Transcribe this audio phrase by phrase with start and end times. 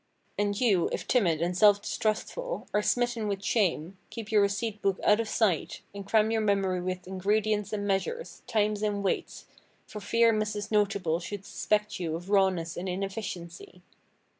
[0.35, 4.99] And you, if timid and self distrustful, are smitten with shame, keep your receipt book
[5.03, 9.45] out of sight, and cram your memory with ingredients and measures, times and weights,
[9.85, 10.71] for fear Mrs.
[10.71, 13.83] Notable should suspect you of rawness and inefficiency.